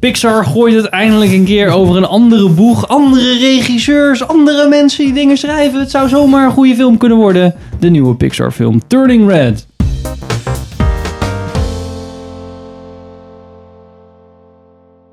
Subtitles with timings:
[0.00, 2.88] Pixar gooit het eindelijk een keer over een andere boeg.
[2.88, 5.80] Andere regisseurs, andere mensen die dingen schrijven.
[5.80, 7.54] Het zou zomaar een goede film kunnen worden.
[7.78, 9.66] De nieuwe Pixar film Turning Red.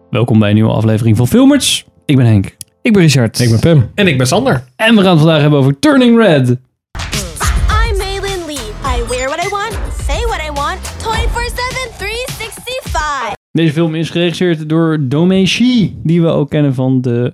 [0.10, 1.86] Welkom bij een nieuwe aflevering van Filmers.
[2.06, 2.56] Ik ben Henk.
[2.82, 3.40] Ik ben Richard.
[3.40, 3.90] Ik ben Pim.
[3.96, 4.64] En ik ben Sander.
[4.76, 6.58] En we gaan het vandaag hebben over Turning Red.
[13.58, 17.34] Deze film is geregisseerd door Domee Shi, die we ook kennen van de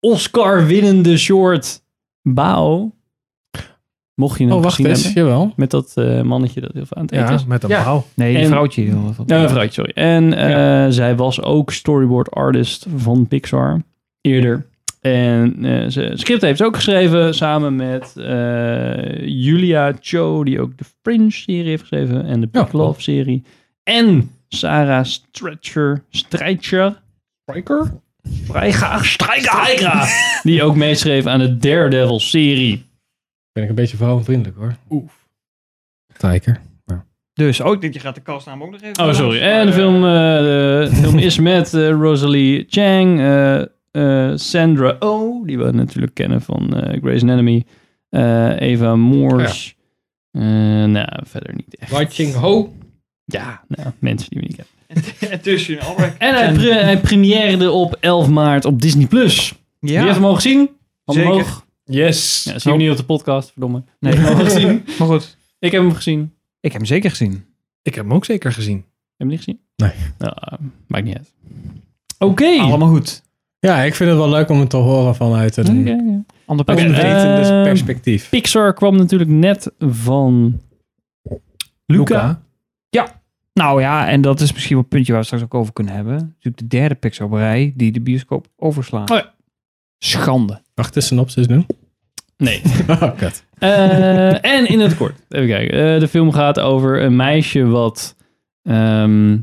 [0.00, 1.82] Oscar-winnende short
[2.22, 2.92] Bao.
[4.14, 5.04] Mocht je hem Oh, wacht gezien eens.
[5.04, 5.22] hebben.
[5.22, 5.52] Jawel.
[5.56, 7.44] Met dat eh, mannetje dat heel veel aan het eten Ja, is.
[7.44, 8.02] met een Ja.
[8.14, 8.84] Nee, die En- vrouwtje.
[8.84, 9.18] joh.
[9.26, 9.92] Ja, een vrouwtje, sorry.
[9.94, 13.82] En eh, zij was ook storyboard artist van Pixar
[14.20, 14.66] eerder.
[15.00, 20.78] En eh ze script heeft ze ook geschreven samen met eh, Julia Cho, die ook
[20.78, 22.72] de Fringe-serie heeft geschreven en de Big.
[22.72, 23.42] Love-serie.
[23.82, 27.02] En Sarah Stretcher, Streicher,
[27.42, 27.92] Striker?
[28.22, 30.08] Streicher, Streicher,
[30.42, 32.86] die ook meeschreef aan de Daredevil-serie.
[33.52, 34.74] Ben ik een beetje vrouwenvriendelijk hoor.
[34.90, 35.26] Oef.
[36.16, 36.60] Tijker.
[37.34, 39.04] Dus, oh, ik denk je gaat de kastnaam ook nog even...
[39.04, 39.40] Oh, sorry.
[39.40, 43.60] En de film, eh, de film is met eh, Rosalie Chang, eh,
[43.90, 47.64] eh, Sandra Oh, die we natuurlijk kennen van eh Grey's Anatomy,
[48.08, 49.76] eh, Eva Moors.
[50.30, 50.42] Eh,
[50.84, 51.90] nou, verder niet echt.
[51.90, 52.72] Watching Ho.
[53.24, 55.30] Ja, nou, mensen die we niet kennen.
[55.30, 56.18] En tussen Albert.
[56.28, 59.06] En hij, pre hij premièreerde op 11 maart op Disney+.
[59.06, 59.54] Plus.
[59.78, 60.70] Wie heeft hem al gezien?
[61.04, 61.30] Zeker.
[61.30, 61.66] omhoog.
[61.84, 62.44] Yes.
[62.44, 63.82] Ja, zien we niet op de podcast, verdomme.
[63.98, 64.84] Nee, Ik heb hem al gezien.
[64.98, 65.36] maar goed.
[65.58, 66.32] Ik heb hem gezien.
[66.60, 67.44] Ik heb hem zeker gezien.
[67.82, 68.76] Ik heb hem ook zeker gezien.
[68.76, 68.84] Heb
[69.16, 69.60] je hem niet gezien?
[69.76, 69.92] Nee.
[70.18, 71.32] Ja, maakt niet uit.
[72.18, 72.58] Oké.
[72.58, 73.22] Allemaal goed.
[73.58, 76.24] Ja, ik vind het wel leuk om het te horen vanuit een Oké, oké.
[76.44, 78.28] Ander onwetende ehm, perspectief.
[78.28, 80.60] Pixar kwam natuurlijk net van
[81.86, 82.42] Luca.
[83.54, 85.94] Nou ja, en dat is misschien wel een puntje waar we straks ook over kunnen
[85.94, 86.14] hebben.
[86.14, 89.10] Natuurlijk de derde Pixar op rij die de bioscoop overslaat.
[89.10, 89.34] Oh ja.
[89.98, 90.60] Schande.
[90.74, 91.66] Wacht, de synopsis doen.
[92.36, 92.62] Nee.
[92.88, 93.44] Oh, kut.
[93.58, 95.18] Eh, en in het kort.
[95.28, 95.94] Even kijken.
[95.94, 98.16] Eh, de film gaat over een meisje wat
[98.62, 99.38] ehm,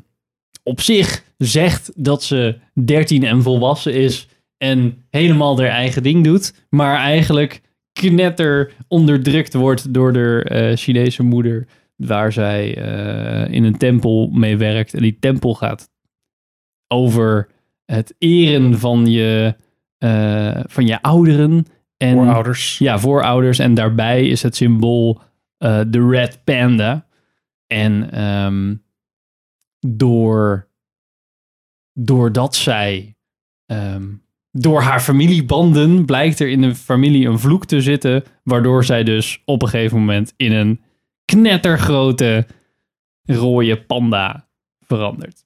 [0.64, 4.28] op zich zegt dat ze 13 en volwassen is.
[4.58, 6.54] En helemaal haar eigen ding doet.
[6.70, 7.62] Maar eigenlijk
[7.94, 11.68] knetter onderdrukt wordt door de eh, Chinese moeder.
[12.00, 14.94] Waar zij eh, in een tempel mee werkt.
[14.94, 15.90] En die tempel gaat
[16.88, 17.50] over
[17.86, 19.56] het eren van je,
[19.98, 21.66] eh, van je ouderen.
[21.98, 22.78] En Voorouders.
[22.78, 23.60] ja, voorouders.
[23.60, 25.22] En daarbij is het symbool
[25.58, 27.08] eh, de Red Panda.
[27.68, 28.76] En ehm,
[29.80, 30.68] door,
[31.94, 33.16] doordat zij,
[33.66, 34.08] ehm,
[34.52, 38.24] door haar familiebanden, blijkt er in de familie een vloek te zitten.
[38.44, 40.82] Waardoor zij dus op een gegeven moment in een
[41.38, 42.46] knettergrote
[43.24, 44.48] rode panda
[44.88, 45.44] verandert.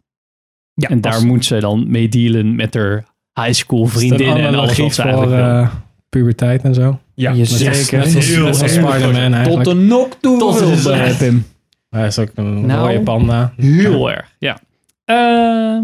[0.73, 4.55] Ja, en daar moet zij dan mee dealen met haar high school een vriendinnen en
[4.55, 5.69] alles wat ze voor eh,
[6.09, 6.99] puberteit en zo.
[7.15, 7.31] Ja.
[7.31, 7.97] Je zeker.
[7.97, 8.71] net als- Heel net als erg.
[8.71, 9.63] Spider-Man eigenlijk.
[9.63, 10.39] Tot de nok toe.
[10.39, 11.45] Tot wil, de- Pim.
[11.89, 13.53] Hij is ook een Nou, rode panda.
[13.57, 14.59] Heel erg, ja.
[15.05, 15.83] Ehm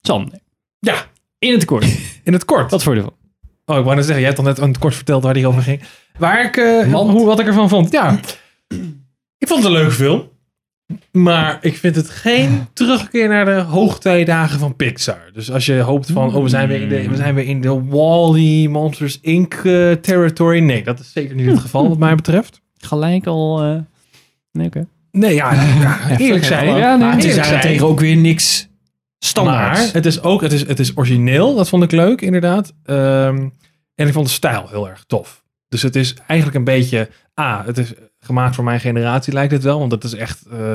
[0.00, 0.38] Sander.
[0.78, 0.94] Ja.
[1.38, 1.84] In het kort.
[2.24, 2.70] In het kort.
[2.70, 3.16] Wat voor je ervan?
[3.64, 5.62] Oh, ik wou net zeggen, jij hebt al net het kort verteld waar die over
[5.62, 5.80] ging.
[6.18, 7.92] Waar ik, eh, Want- hoe, wat ik ervan vond.
[7.92, 8.18] Ja,
[9.40, 10.28] ik vond het een leuke film.
[11.12, 15.30] Maar ik vind het geen terugkeer naar de hoogtijdagen van Pixar.
[15.32, 17.60] Dus als je hoopt van, oh, we zijn weer in de, we zijn weer in
[17.60, 19.54] de Wall-E, Monsters Inc.
[19.54, 20.58] eh, territory.
[20.60, 22.60] Nee, dat is zeker niet het geval wat mij betreft.
[22.78, 23.62] Gelijk al...
[23.62, 23.76] eh,
[24.52, 24.86] Nee, oké.
[25.12, 26.66] Nee, ja, ja eerlijk zijn.
[26.76, 27.50] Ja, nee, Maar het is eerlijk zijn.
[27.60, 28.68] daarentegen ook weer niks
[29.18, 29.76] standaard.
[29.78, 31.54] Maar het is ook, het is, het is origineel.
[31.54, 32.72] Dat vond ik leuk, inderdaad.
[32.84, 33.48] Ehm,
[33.94, 35.44] en ik vond de stijl heel erg tof.
[35.68, 39.62] Dus het is eigenlijk een beetje, ah, het is gemaakt voor mijn generatie lijkt het
[39.62, 39.78] wel.
[39.78, 40.72] Want het is echt, eh,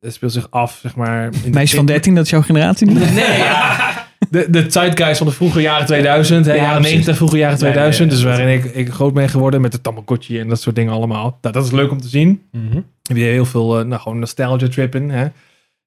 [0.00, 1.24] het speelt zich af, zeg maar.
[1.24, 3.14] in de- Meisje van in- 13, dat is jouw generatie niet?
[3.14, 3.94] Nee, ja.
[4.30, 6.90] De, de zeitgeist van de vroege jaren 2000, hè, Ja, jaren precies.
[6.92, 8.10] 90, vroege jaren Ja, ja, ja, 2000.
[8.10, 10.92] dus dat- waarin ik, ik groot ben geworden met de Tamagotchi en dat soort dingen
[10.92, 11.38] allemaal.
[11.40, 12.42] Nou, dat is leuk om te zien.
[12.52, 12.80] Mhm.
[13.02, 15.10] heb je heel veel eh, nou, gewoon nostalgia trip in.
[15.10, 15.26] Hè?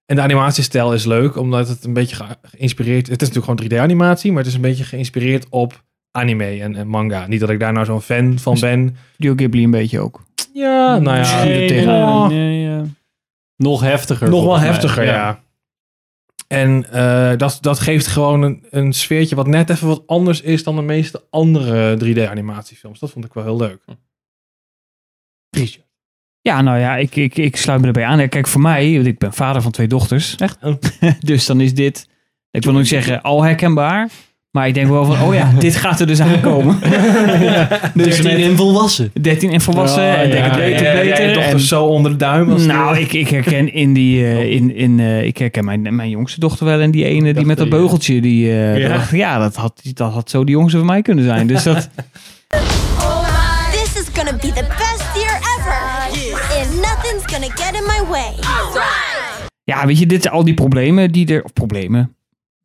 [0.06, 3.08] En de animatiestijl is leuk, omdat het een beetje ge- geïnspireerd...
[3.08, 6.88] Het is natuurlijk gewoon 3D-animatie, maar het is een beetje geïnspireerd op anime en, en
[6.88, 7.28] manga.
[7.28, 8.98] Niet dat ik daar nou zo'n fan van ben.
[9.14, 10.24] Studio Ghibli een beetje ook.
[10.54, 11.44] Ja, nou ja.
[11.44, 12.28] Nee, Nee, tegen- Oh.
[12.28, 12.82] nee, eh,
[13.56, 14.30] nog heftiger.
[14.30, 15.42] Nog wel heftiger, ja.
[16.48, 20.64] En eh, dat, dat geeft gewoon een, een sfeertje wat net even wat anders is
[20.64, 23.00] dan de meeste andere 3D-animatiefilms.
[23.00, 23.82] Dat vond ik wel heel leuk.
[26.42, 28.20] Ja, nou ja, ik, ik, ik sluit me erbij aan.
[28.20, 30.36] Ja, Kijk, voor mij, want ik ben vader van twee dochters.
[30.36, 30.58] Echt?
[31.26, 32.10] Dus dan is dit,
[32.52, 34.10] ik wil nog zeggen, al herkenbaar.
[34.52, 36.80] Maar ik denk wel van, oh ja, dit gaat er dus aankomen.
[37.94, 39.12] dus 13 en volwassen.
[39.22, 40.02] 13 en volwassen.
[40.04, 41.28] Oh, en ja, denk beter, Ja, ja, beter.
[41.28, 42.50] je dochter en- zo onder de duim.
[42.52, 45.96] Als nou, die- ik, ik herken in die, eh, in, in, eh, ik herken mijn,
[45.96, 48.78] mijn jongste dochter wel en die ene die met dat dat je- beugeltje, die, eh,
[48.78, 48.88] Ja.
[48.88, 51.48] dat dacht ja, dat had, dat had zo de jongste van mij kunnen zijn.
[51.48, 51.90] Dus dat,
[53.72, 55.80] This is gonna be the best year ever.
[56.60, 58.34] And nothing's gonna get in my way.
[59.64, 62.16] ja, weet je, dit zijn al die problemen die er, of problemen,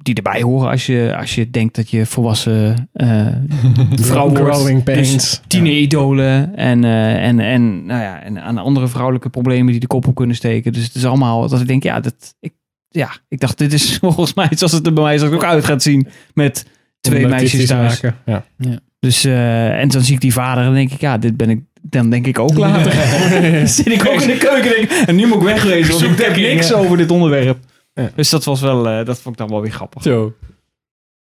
[0.05, 3.27] die erbij horen als je, als je denkt dat je volwassen eh
[3.95, 4.57] vrouw wordt.
[4.57, 9.81] Growing Dus tieneridolen en, eh, en, en, nou ja, en aan andere vrouwelijke problemen die
[9.81, 10.73] de kop op kunnen steken.
[10.73, 12.53] Dus het is allemaal dat ik denk, ja, dat, ik,
[12.89, 15.83] ja, ik dacht, dit is volgens mij zoals het er bij mij ook uit gaat
[15.83, 16.67] zien met
[17.01, 18.01] twee meisjes thuis.
[18.01, 18.19] Maken.
[18.59, 18.79] Ja.
[18.99, 21.51] Dus, eh, en dan zie ik die vader en dan denk ik, ja, dit ben
[21.51, 22.93] ik, dan denk ik ook later.
[23.69, 26.25] Zit ik ook in de keuken en denk, en nu moet ik wegwezen, want ik
[26.25, 27.59] heb niks over dit onderwerp.
[27.95, 28.11] Ja.
[28.15, 30.03] Dus dat was wel, eh, dat vond ik dan wel weer grappig.
[30.03, 30.35] Zo.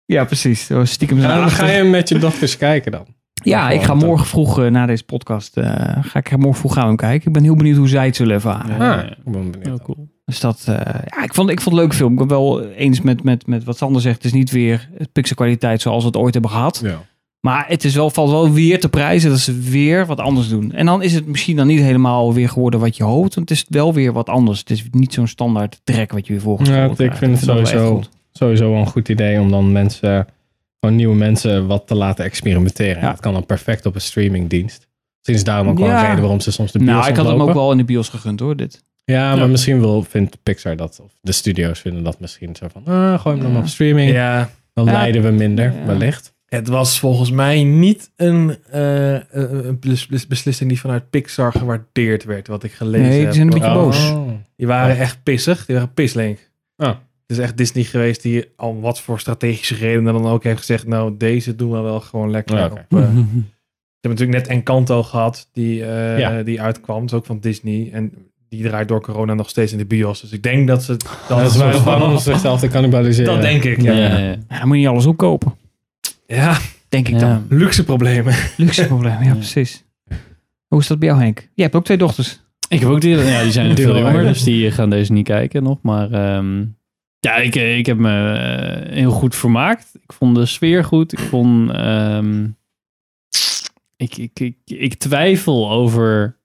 [0.05, 0.65] Ja, precies.
[0.65, 3.05] Zo Stiekem En zijn dan ga je met je dochters kijken dan.
[3.43, 6.81] Ja, ik ga morgen vroeg eh, na deze podcast, eh, ga ik morgen vroeg gaan
[6.81, 7.27] we hem kijken.
[7.27, 8.79] Ik ben heel benieuwd hoe zij het zullen ervaren.
[8.79, 9.65] Ah, ik ben benieuwd.
[9.65, 10.15] Heel cool.
[10.25, 10.75] Dus dat, eh,
[11.05, 12.11] ja, ik vond, ik vond het een leuke film.
[12.11, 14.15] Ik ben wel eens met, met, met wat Sander zegt.
[14.15, 16.79] Het is niet weer pixelkwaliteit zoals we het ooit hebben gehad.
[16.83, 17.01] Ja.
[17.47, 20.71] Maar het is wel, valt wel weer te prijzen dat ze weer wat anders doen.
[20.71, 23.35] En dan is het misschien dan niet helemaal weer geworden wat je hoopt.
[23.35, 24.59] Want het is wel weer wat anders.
[24.59, 27.65] Het is niet zo'n standaard trek wat je weer voorgesteld Ja, ik vind het wel
[27.65, 28.01] sowieso,
[28.31, 30.27] sowieso wel een goed idee om dan mensen,
[30.79, 33.01] gewoon nieuwe mensen, wat te laten experimenteren.
[33.01, 33.09] Ja.
[33.11, 34.87] Dat kan dan perfect op een streamingdienst.
[35.17, 35.99] Misschien is daarom ook wel Ja.
[35.99, 37.83] een reden waarom ze soms de bios Nou, ik had hem ook wel in de
[37.83, 38.83] bios gegund hoor, dit.
[39.03, 39.47] Ja, maar Ja.
[39.47, 43.35] misschien wil, vindt Pixar dat, of de studio's vinden dat misschien zo van, ah, gooi
[43.39, 44.11] hem dan op streaming.
[44.11, 44.91] ja, Dan Ja.
[44.91, 45.85] lijden we minder, Ja.
[45.85, 46.33] wellicht.
[46.47, 52.23] Het was volgens mij niet een, eh, een bes- bes- beslissing die vanuit Pixar gewaardeerd
[52.23, 53.33] werd, wat ik gelezen Nee, die heb.
[53.33, 53.73] zijn een beetje Oh.
[53.83, 54.13] boos.
[54.55, 55.65] Die waren echt pissig.
[55.65, 56.49] Die waren pislink.
[56.77, 56.87] Oh.
[56.87, 60.87] Het is echt Disney geweest die om wat voor strategische redenen dan ook heeft gezegd,
[60.87, 62.71] nou, deze doen we wel gewoon lekker Ja, op...
[62.89, 66.43] eh, Je hebt natuurlijk net Encanto gehad, die, eh, Ja.
[66.43, 66.99] die uitkwam.
[67.01, 67.89] Dat is ook van Disney.
[67.93, 68.13] En
[68.49, 70.21] die draait door corona nog steeds in de bios.
[70.21, 73.33] Dus ik denk dat ze dat, Dat is wel om zichzelf te cannibaliseren.
[73.33, 73.91] Dat denk ik, ja.
[73.91, 74.25] Ja, Ja, ja.
[74.27, 75.53] Ja, dan moet je niet alles opkopen.
[76.89, 77.19] Denk ik Ja.
[77.19, 77.45] dan.
[77.49, 78.35] luxe problemen.
[78.57, 79.33] Luxe probleem, ja, Ja.
[79.33, 79.85] precies.
[80.67, 81.37] Hoe is dat bij jou, Henk?
[81.39, 82.39] Jij hebt ook twee dochters.
[82.69, 85.63] Ik heb ook die, ja, die zijn veel jonger, dus die gaan deze niet kijken
[85.63, 85.81] nog.
[85.81, 86.65] Maar ehm,
[87.19, 89.91] ja, ik, ik heb me eh, heel goed vermaakt.
[90.01, 91.13] Ik vond de sfeer goed.
[91.13, 91.71] Ik vond...
[91.71, 92.47] ehm,
[93.95, 96.37] ik, ik, ik, ik twijfel over...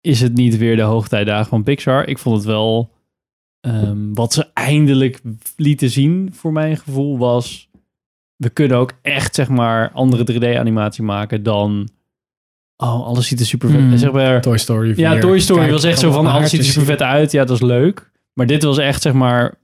[0.00, 2.08] Is het niet weer de hoogtijdagen van Pixar?
[2.08, 2.92] Ik vond het wel...
[3.60, 5.20] ehm, wat ze eindelijk
[5.56, 7.68] lieten zien, voor mijn gevoel, was...
[8.36, 11.88] We kunnen ook echt, zeg maar, andere 3D-animatie maken dan...
[12.76, 13.78] Oh, alles ziet er super vet.
[13.80, 13.96] Hmm.
[13.96, 14.98] Zeg maar, Toy Story 4.
[15.04, 17.32] ja, Toy Story Kijk, was echt zo van, alles ziet er super vet uit.
[17.32, 18.10] Ja, dat is leuk.
[18.32, 19.54] Maar dit was echt, zeg maar,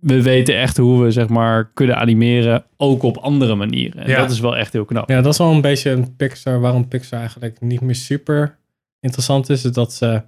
[0.00, 4.02] we weten echt hoe we, zeg maar, kunnen animeren, ook op andere manieren.
[4.02, 4.16] En Ja.
[4.20, 5.08] dat is wel echt heel knap.
[5.08, 8.58] Ja, dat is wel een beetje een Pixar, waarom Pixar eigenlijk niet meer super
[9.00, 10.22] interessant is, is dat ze,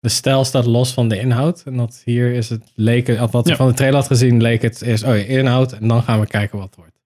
[0.00, 1.62] de stijl staat los van de inhoud.
[1.66, 3.56] En dat hier is het, leek het, of wat ik Ja.
[3.56, 6.26] van de trailer had gezien, leek het eerst, oh ja, inhoud, en dan gaan we
[6.26, 6.97] kijken wat het wordt.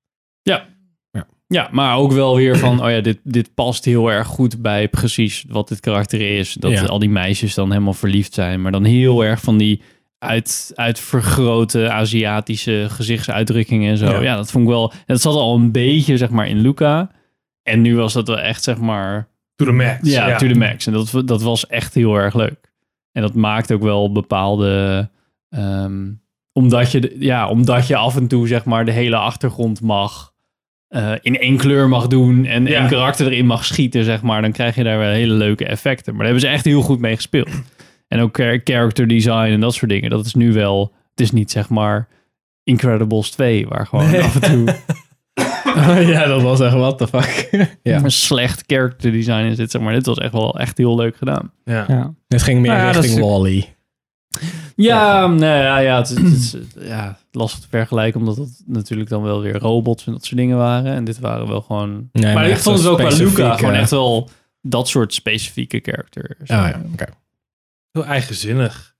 [1.46, 4.88] Ja, maar ook wel weer van, oh ja, dit, dit past heel erg goed bij
[4.88, 6.52] precies wat dit karakter is.
[6.54, 6.84] Dat Ja.
[6.84, 9.82] al die meisjes dan helemaal verliefd zijn, maar dan heel erg van die
[10.18, 14.06] uit, uitvergrote Aziatische gezichtsuitdrukkingen en zo.
[14.06, 14.20] Ja.
[14.20, 14.36] Ja.
[14.36, 17.10] dat vond ik wel, dat zat al een beetje, zeg maar, in Luca.
[17.62, 19.98] En nu was dat wel echt, zeg maar, To the max.
[20.02, 20.86] Ja, to the max.
[20.86, 22.72] En dat, dat was echt heel erg leuk.
[23.12, 25.08] En dat maakt ook wel bepaalde...
[25.48, 26.10] ehm,
[26.52, 30.31] omdat, je, ja, omdat je af en toe zeg maar de hele achtergrond mag...
[30.92, 32.78] eh, in één kleur mag doen en Ja.
[32.80, 34.42] één karakter erin mag schieten, zeg maar.
[34.42, 36.14] Dan krijg je daar wel hele leuke effecten.
[36.14, 37.48] Maar daar hebben ze echt heel goed mee gespeeld.
[38.08, 40.10] En ook char- character design en dat soort dingen.
[40.10, 40.92] Dat is nu wel...
[41.10, 42.08] Het is niet zeg maar
[42.64, 44.22] Incredibles 2, waar gewoon Nee.
[44.22, 44.74] af en toe
[46.12, 47.48] ja, dat was echt, what the fuck.
[47.82, 48.02] ja.
[48.02, 49.70] een slecht character design in zit.
[49.70, 51.52] Zeg maar dit was echt wel echt heel leuk gedaan.
[51.64, 51.84] Ja.
[51.88, 52.14] Ja.
[52.28, 53.62] Het ging meer Nou richting Wall-E.
[54.76, 59.08] Ja, nee, ja, ja, het, is- het is ja, lastig te vergelijken, omdat het natuurlijk
[59.10, 60.92] dan wel weer robots en dat soort dingen waren.
[60.92, 62.08] En dit waren wel gewoon...
[62.12, 65.14] Nee, maar ik vond het zo ook bij Luca gewoon eh, echt wel dat soort
[65.14, 66.40] specifieke characters.
[66.40, 67.04] Oh ja, oké.
[67.92, 68.90] Heel eigenzinnig.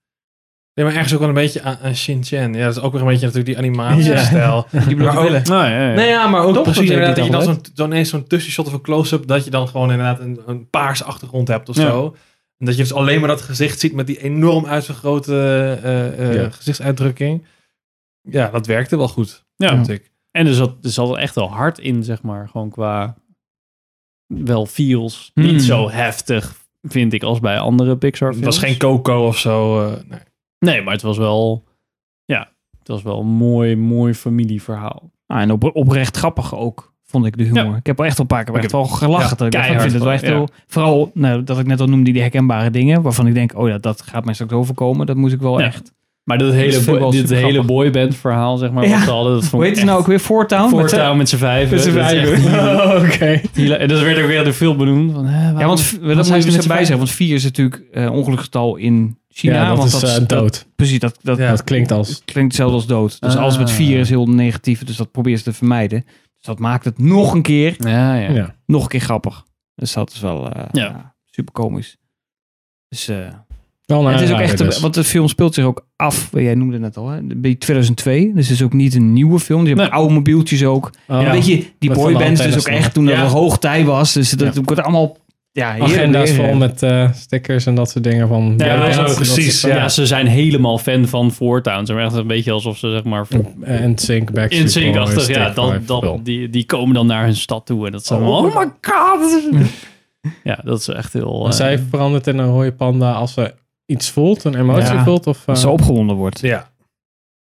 [0.73, 2.53] Nee, maar ergens ook wel een beetje aan, aan Shin-Chan.
[2.53, 4.67] Ja, dat is ook weer een beetje natuurlijk die animatiestijl.
[4.87, 5.93] Die Maar ook- Nou, ja, ja.
[5.95, 8.27] Nee, ja, maar ook Toch, precies dat inderdaad dat je dan zo'n zo ineens zo'n
[8.27, 11.75] tussenshot of een close-up, dat je dan gewoon inderdaad een, een paarse achtergrond hebt of
[11.75, 11.81] Ja.
[11.81, 12.15] zo.
[12.63, 15.33] En dat je dus alleen maar dat gezicht ziet met die enorm uitvergrote
[15.83, 16.49] eh, eh, Ja.
[16.49, 17.45] gezichtsuitdrukking.
[18.21, 19.69] Ja, dat werkte wel goed, Ja.
[19.75, 20.11] vond ik.
[20.31, 23.15] En er zat, er zat echt wel hard in, zeg maar, gewoon qua
[24.27, 25.31] wel feels.
[25.33, 25.43] Hmm.
[25.45, 29.85] Niet zo heftig, vind ik, als bij andere Pixar Het was geen Coco of zo.
[29.87, 30.19] eh, nee.
[30.59, 31.63] Nee, maar het was wel,
[32.25, 35.11] ja, het was wel een mooi, mooi familieverhaal.
[35.25, 37.63] Ah, en op, oprecht grappig ook, vond ik de humor.
[37.71, 37.75] Ja.
[37.75, 39.37] Ik heb er echt wel een paar keer echt wel gelachen.
[39.37, 40.35] dat ik vind het wel echt wel, ja.
[40.37, 40.47] heel...
[40.67, 43.01] Vooral, nou, dat ik net al noemde, die herkenbare dingen.
[43.01, 45.05] Waarvan ik denk, oh ja, dat gaat mij straks overkomen.
[45.05, 45.65] Dat moest ik wel Ja.
[45.65, 45.91] echt...
[46.23, 48.97] Maar dat hele, wel bo- dit hele boyband verhaal, zeg maar, Ja.
[48.97, 50.19] hadden, dat vond heet het nou ook weer?
[50.19, 50.69] Voortown?
[50.69, 51.75] Voortouw met z'n vijven.
[51.75, 53.41] Met z'n heel- Oké.
[53.77, 55.11] En dat werd ook weer de film benoemd.
[55.13, 56.97] Van, hè, waarom- Ja, want dat moet je z'n bij zeggen.
[56.97, 59.53] Want 4 is natuurlijk eh ongeluksgetal in China.
[59.53, 60.65] Ja, dat want is dat, eh, dat- dood.
[60.75, 61.49] precies, dat, dat, Ja.
[61.49, 62.21] Dat klinkt als...
[62.25, 63.21] klinkt hetzelfde als dood.
[63.21, 63.73] Dus alles met Ah.
[63.75, 64.83] 4 is heel negatief.
[64.83, 66.05] Dus dat probeer ze te vermijden.
[66.43, 68.31] Dus dat maakt het nog een keer, Ja, ja.
[68.31, 68.55] Ja.
[68.65, 69.43] nog een keer grappig.
[69.75, 70.83] Dus dat is wel eh, Ja.
[70.83, 71.97] ja, super komisch.
[72.89, 73.17] Dus eh,
[73.85, 74.79] Wel een het is ook echt, dus.
[74.79, 76.29] want de film speelt zich ook af.
[76.31, 77.21] Jij noemde het net al, hè?
[77.23, 78.33] Bij 2002.
[78.33, 79.61] Dus het is ook niet een nieuwe film.
[79.61, 79.89] Je hebt Nee.
[79.89, 80.91] oude mobieltjes ook.
[81.07, 83.21] Oh, En weet je, die de boybands dus ook echt toen dat Ja.
[83.21, 84.13] er hoogtij was.
[84.13, 84.61] Dus dat Ja.
[84.61, 85.17] wordt allemaal
[85.55, 86.57] ja, agenda's vol eh.
[86.57, 88.53] met eh, stickers en dat soort dingen van...
[88.57, 91.79] Ja, precies, Ja, ze zijn helemaal fan van Voortown.
[91.85, 93.27] Ze zijn echt een beetje alsof ze, zeg maar,
[93.61, 94.95] En Sync, in Backstreet sync.
[95.27, 97.85] Ja, dat, dat, die, die komen dan naar hun stad toe.
[97.85, 99.43] En dat zijn Oh, oh, my god.
[100.43, 101.45] Ja, dat is echt heel...
[101.45, 103.53] Eh, zij verandert in een rode panda als ze
[103.85, 105.03] iets voelt, een emotie Ja.
[105.03, 106.39] voelt of eh, ze opgewonden wordt.
[106.39, 106.69] Ja.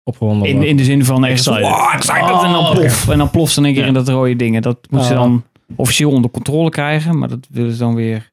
[0.05, 0.69] opgewonden In, wordt.
[0.71, 1.71] in de zin van ergens Excited.
[1.71, 2.79] wow, excited, Oh, en dan oké.
[2.79, 3.09] plof.
[3.09, 4.63] En dan ploft ze in één keer in dat rode dingen.
[4.63, 5.19] Dat moet ze Oh.
[5.21, 5.45] dan
[5.77, 7.19] officieel onder controle krijgen.
[7.19, 8.31] Maar dat willen ze dan weer...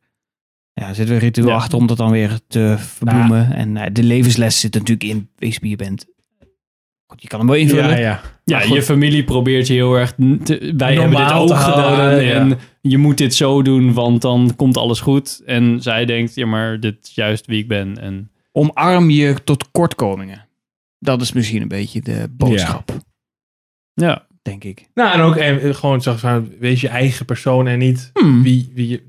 [0.73, 1.53] Ja, er zit weer ritueel Ja.
[1.55, 3.53] achter om dat dan weer te verbloemen.
[3.53, 6.05] En eh, de levensles zit natuurlijk in wees wie je bent.
[7.07, 7.89] Goed, je kan hem wel invullen.
[7.89, 8.21] ja, ja.
[8.43, 10.13] Ja, je familie probeert je heel erg...
[10.43, 12.23] te- wij hebben dit ook gedaan.
[12.23, 12.33] ja.
[12.33, 15.41] En je moet dit zo doen, want dan komt alles goed.
[15.45, 17.97] En zij denkt, ja, maar dit is juist wie ik ben.
[17.97, 20.47] En Omarm je tot kortkomingen.
[20.99, 22.97] Dat is misschien een beetje de boodschap,
[23.93, 24.89] ja, denk ik.
[24.93, 28.43] Nou, en ook en, gewoon zeg maar, wees je eigen persoon en niet Hmm.
[28.43, 29.03] wie, wie je...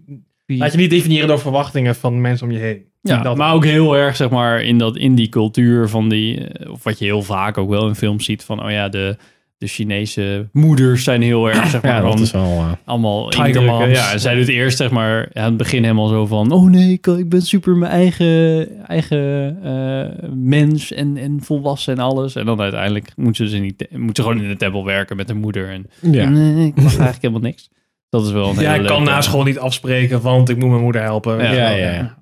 [0.46, 2.84] Wie- Laat je niet definiëren door verwachtingen van mensen om je heen.
[3.02, 6.46] ja Dat- maar ook heel erg, zeg maar, in, dat, in die cultuur van die...
[6.48, 9.16] eh, Of wat je heel vaak ook wel in films ziet van, oh ja, de...
[9.60, 12.42] De Chinese moeders zijn heel erg, zeg maar, Ja, dat is wel...
[12.42, 13.72] eh, allemaal Tiger indrukken.
[13.74, 13.98] moms.
[13.98, 16.92] Ja, en zij doet eerst zeg maar aan het begin helemaal zo van, oh nee,
[16.92, 22.34] ik, ik ben super mijn eigen, eigen eh, mens en, en volwassen en alles.
[22.36, 25.16] En dan uiteindelijk moet ze, dus in die, moet ze gewoon in de tempel werken
[25.16, 25.68] met haar moeder.
[25.70, 26.28] En ja.
[26.28, 27.70] nee, ik mag eigenlijk helemaal niks.
[28.08, 30.56] Dat is wel een Ja, hele ik kan leuke- na school niet afspreken, want ik
[30.58, 31.38] moet mijn moeder helpen.
[31.38, 31.52] Ja.
[31.52, 32.18] Ja, ja, ja.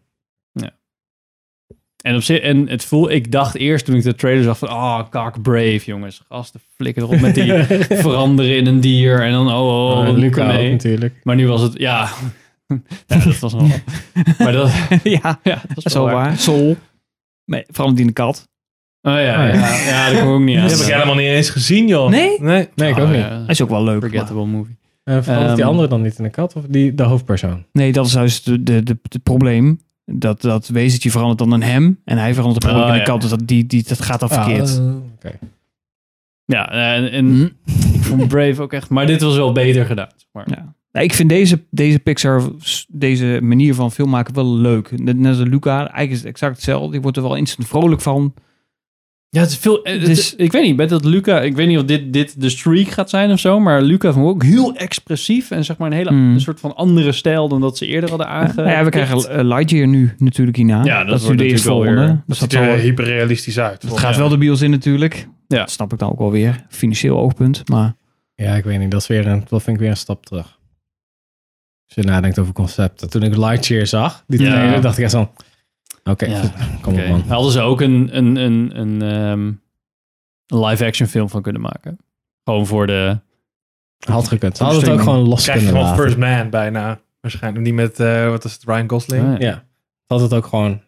[2.09, 4.69] En, op zich, en het voel, ik dacht eerst toen ik de trailer zag van,
[4.69, 6.23] ah, kak brave jongens.
[6.29, 7.53] Gasten flikken erop met die
[8.05, 9.23] veranderen in een dier.
[9.23, 10.71] En dan, oh, oh, oh Oh, Luca mee.
[10.71, 11.15] natuurlijk.
[11.23, 12.09] Maar nu was het, ja...
[13.07, 13.67] ja dat was wel...
[14.39, 14.71] maar dat,
[15.03, 16.37] ja, ja, dat is wel waar.
[16.39, 16.77] Soul.
[17.45, 18.49] Nee, vooral die in de kat.
[19.03, 19.55] Oh ja, ja, Oh, ja.
[19.55, 19.85] ja.
[19.85, 20.63] ja, dat kom ik ook niet aan.
[20.69, 22.11] Dat heb ik helemaal niet eens gezien, joh.
[22.11, 22.41] Nee?
[22.41, 22.69] Nee.
[22.75, 23.19] Nee, ik Oh, ook niet.
[23.21, 23.29] ja.
[23.29, 24.01] Hij is ook wel leuk.
[24.01, 24.77] maar- Forgettable movie.
[25.05, 27.65] En verandert die Ehm, andere dan niet in de kat of die, de hoofdpersoon?
[27.73, 29.81] Nee, dat is juist de, de, de, het probleem.
[30.11, 32.01] Dat, dat wezentje verandert dan in hem.
[32.05, 33.03] En hij verandert op Oh, in de ja.
[33.05, 33.21] kat.
[33.21, 34.79] Dus dat, die, die, dat gaat dan verkeerd.
[34.79, 35.39] Ah, oké.
[36.45, 37.43] Ja, en, en Hm.
[37.95, 38.89] ik vond Brave ook echt...
[38.89, 40.09] Maar dit was wel beter gedaan.
[40.17, 40.45] zeg Maar.
[40.51, 40.75] Ja.
[40.93, 42.43] Nou, ik vind deze, deze Pixar,
[42.89, 44.99] deze manier van film maken wel leuk.
[44.99, 46.95] Net, als Luca, eigenlijk is het exact hetzelfde.
[46.97, 48.35] Je wordt er wel instant vrolijk van.
[49.31, 49.81] Ja, het is veel...
[49.83, 51.41] het Dus- is- ik weet niet, met dat Luca...
[51.41, 53.61] Ik weet niet of dit, dit de streak gaat zijn of zo.
[53.61, 55.51] Maar Luca vond ik ook heel expressief.
[55.51, 56.33] En zeg maar een hele Hmm.
[56.33, 58.53] een soort van andere stijl dan dat ze eerder hadden aange.
[58.57, 60.85] Nou ja, we krijgen eh, Lightyear nu natuurlijk hierna.
[60.85, 61.47] Ja, dat is nu wordt de natuurlijk wel
[61.85, 62.01] eerstvolgende.
[62.01, 63.83] weer- Dat Dus ziet dat, er zal- hyperrealistisch uit.
[63.83, 65.29] het gaat wel de bios in natuurlijk.
[65.49, 65.59] Ja.
[65.59, 66.65] Dat snap ik dan ook wel weer.
[66.69, 67.69] Financieel oogpunt.
[67.69, 67.95] Maar
[68.35, 68.91] Ja, ik weet niet.
[68.91, 70.59] Dat, is weer een, dat vind ik weer een stap terug.
[71.87, 73.11] Als je nadenkt over concepten.
[73.11, 74.51] Toen ik Lightyear zag, die Ja.
[74.51, 75.31] trailer, dacht ik echt zo...
[76.09, 76.43] Oké, Ja.
[76.81, 77.21] kom op man.
[77.29, 79.53] Hadden ze ook een, een, een, een, ehm,
[80.47, 81.99] een live-action film van kunnen maken.
[82.45, 83.19] Gewoon voor de...
[84.07, 84.59] Had gekund.
[84.59, 86.17] Hadden het ook gewoon los Krijg je kunnen gewoon laten.
[86.17, 87.01] First Man bijna.
[87.21, 89.35] Waarschijnlijk niet met, eh, wat is het, Ryan Gosling?
[89.35, 89.65] Ah, Ja.
[90.07, 90.81] Had het ook gewoon...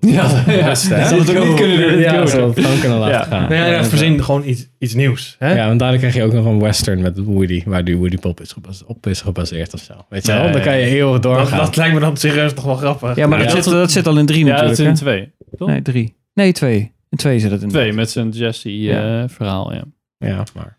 [0.00, 0.52] Ja, ja.
[0.52, 0.74] Hè?
[0.74, 1.98] Ze hadden het ook niet kunnen doen.
[1.98, 3.24] Ja, ze hadden het gewoon kunnen laten Ja.
[3.24, 3.48] gaan.
[3.48, 5.36] Nee, ja, Ja, verzin gewoon iets, iets nieuws.
[5.38, 5.54] Hè?
[5.54, 8.40] Ja, want daardoor krijg je ook nog een western met Woody, waar die Woody Pop
[8.40, 9.92] is gebas- op is gebaseerd of zo.
[10.08, 10.46] Weet je Ja, wel?
[10.46, 10.92] ja, Dan kan je ja.
[10.92, 11.58] eeuwig dat, doorgaan.
[11.58, 13.16] dat lijkt me dan serieus nog wel grappig.
[13.16, 14.94] ja, maar Ja, dat, dat- zit, dat zit al in drie Ja, dat natuurlijk.
[14.96, 15.12] is in hè?
[15.16, 15.32] twee.
[15.56, 15.68] Toch?
[15.68, 16.16] Nee, drie.
[16.34, 16.92] Nee, twee.
[17.10, 17.68] In twee zit het in.
[17.68, 19.22] Twee, met zijn Jesse Ja.
[19.22, 19.82] eh, verhaal, ja.
[20.18, 20.76] Ja, maar...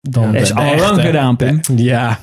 [0.00, 1.60] Dan Dat is al lang gedaan, Pim.
[1.76, 2.18] Ja,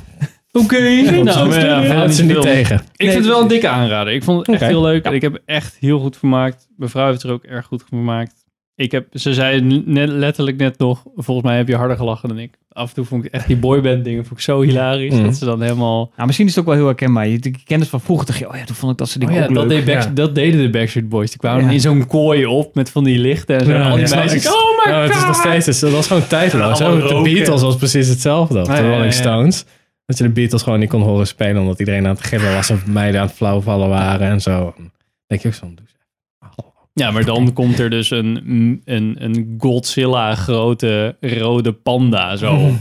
[0.54, 0.80] Oké.
[1.24, 2.42] nou, maar ja, verder er niet veel.
[2.42, 2.76] tegen.
[2.96, 4.14] Ik vind het wel een dikke aanrader.
[4.14, 4.72] Ik vond het echt Oké.
[4.72, 5.08] heel leuk.
[5.08, 6.68] Ik heb echt heel goed vermaakt.
[6.78, 8.42] Mijn vrouw heeft er ook erg goed gemaakt.
[8.76, 12.40] Ik heb, ze zei net, letterlijk net nog, volgens mij heb je harder gelachen dan
[12.40, 12.52] ik.
[12.70, 15.14] Af en toe vond ik echt die boyband dingen vond ik zo hilarisch.
[15.14, 15.24] Mm.
[15.24, 16.12] Dat ze dan helemaal...
[16.16, 17.28] Nou, misschien is het ook wel heel herkenbaar.
[17.28, 18.26] Je, je kent het van vroeger.
[18.26, 19.86] dacht je, oh ja, toen vond ik dat ze Oh dingen ja, ook dat, leuk.
[19.86, 20.10] deed Back- Ja.
[20.14, 21.30] dat deden de Backstreet Boys.
[21.30, 21.72] Die kwamen Ja.
[21.72, 23.72] in zo'n kooi op met van die lichten en zo.
[23.72, 24.16] Ja, en al die ja.
[24.16, 26.78] meisjes, oh my het is nog steeds, het is- dat was gewoon tijdloos.
[26.80, 26.92] Ja, hè?
[26.92, 27.34] allemaal de roken.
[27.34, 28.60] Beatles was precies hetzelfde.
[28.62, 29.20] Of Ja, de ja, Rolling ja.
[29.20, 29.66] Stones.
[30.06, 32.70] Dat je de Beatles gewoon niet kon horen spelen omdat iedereen aan het gillen was
[32.70, 34.74] en meiden aan het flauwvallen waren en zo.
[34.78, 34.92] Dan
[35.28, 36.08] denk je ook zo, doe eens even.
[36.38, 36.74] Hallo.
[36.94, 42.56] Ja, maar dan komt er dus een, een, een Godzilla grote rode panda zo.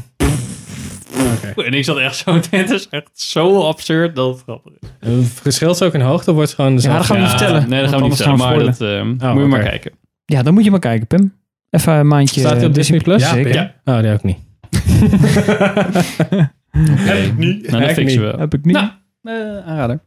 [1.35, 1.63] Oké.
[1.63, 4.89] En ik zat echt zo, dit is echt zo absurd dat het grappig is.
[5.01, 7.39] En Het verschilt ze ook in hoogte wordt gewoon Ja, dat gaan we Ja, niet
[7.39, 7.69] vertellen.
[7.69, 9.93] Nee, dat gaan we niet vertellen, maar dat eh, Oh, moet je maar kijken.
[10.25, 11.35] Ja, dan moet je maar kijken, Pim.
[11.71, 13.29] Even een maandje Staat hij op Disney Plus?
[13.29, 13.55] Zeker.
[13.55, 13.75] Ja.
[13.85, 14.39] Oh, die ook niet.
[16.79, 17.71] Heb ik niet.
[17.71, 18.39] Nou, dat fixen we.
[18.39, 18.75] Heb ik niet.
[18.75, 18.89] Nou,
[19.23, 20.01] eh, aanrader.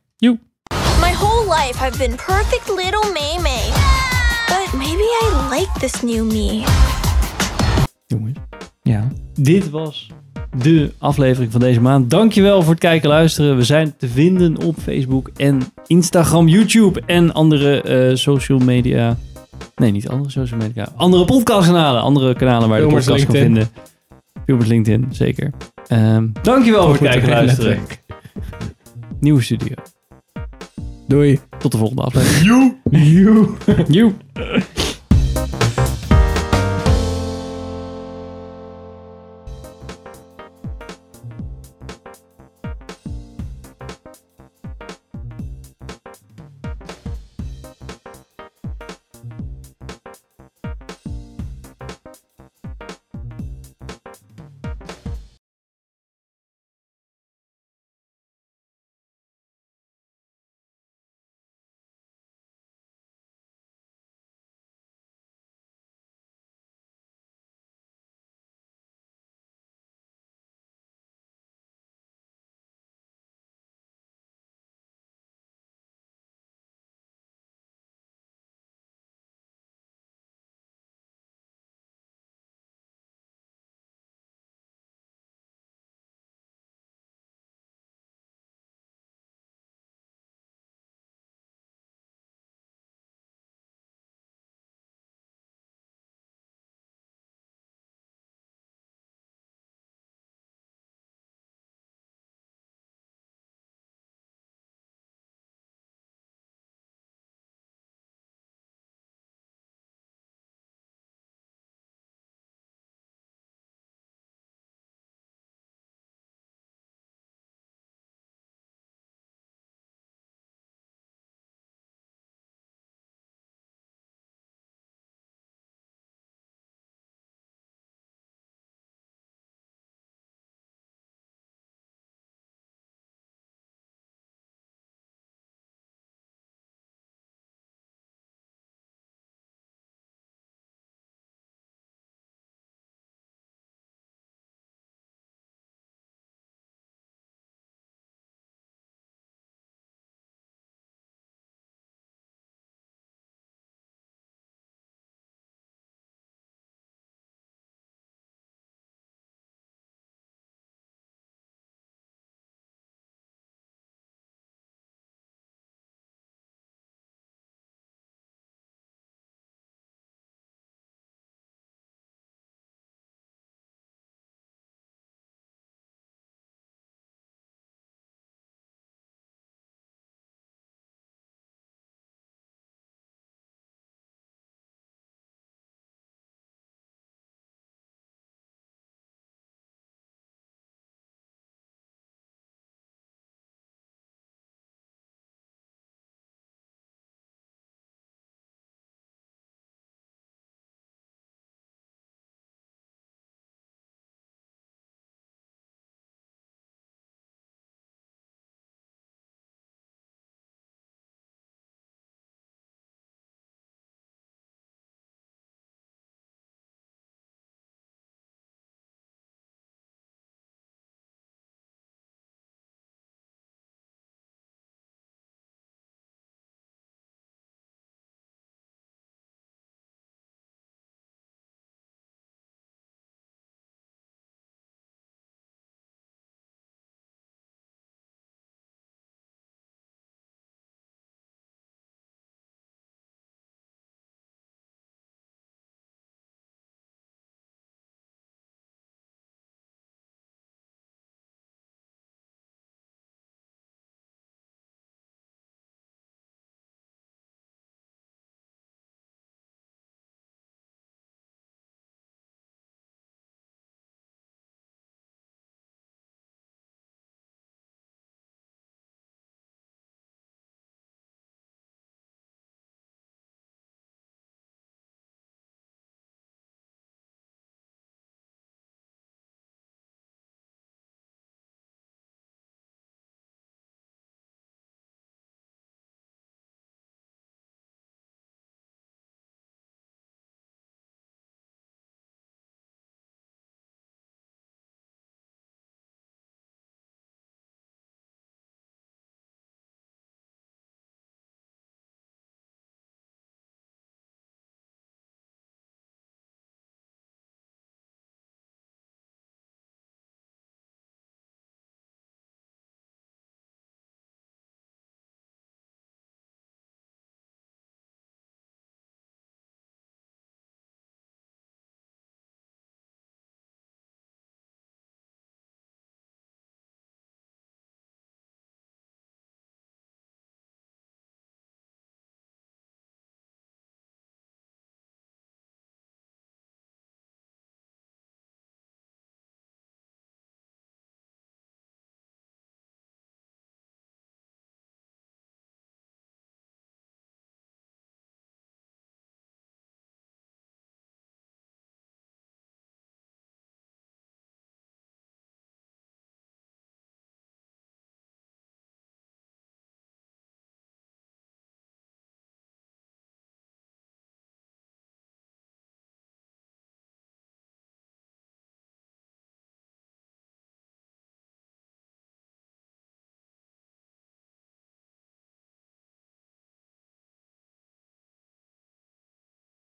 [1.00, 3.70] My whole life I've been perfect little May May.
[4.48, 6.64] But maybe I like this new me.
[8.06, 8.38] Jongens.
[8.82, 9.08] Ja.
[9.34, 10.08] Dit was
[10.58, 12.10] de aflevering van deze maand.
[12.10, 13.58] Dankjewel voor het kijken en luisteren.
[13.58, 19.18] We zijn te vinden op Facebook en Instagram, YouTube en andere eh, social media.
[19.76, 20.88] Nee, niet andere social media.
[20.96, 22.02] Andere podcastkanalen.
[22.02, 23.66] Andere kanalen waar je de Filmers podcast kan LinkedIn.
[23.66, 23.94] vinden.
[24.46, 25.52] Filmers LinkedIn, zeker.
[25.88, 27.80] Ehm, dankjewel voor het kijken en luisteren.
[29.20, 29.76] Nieuwe studio.
[31.08, 31.40] Doei.
[31.58, 32.78] Tot de volgende aflevering.
[32.90, 33.48] You.
[33.88, 34.14] You.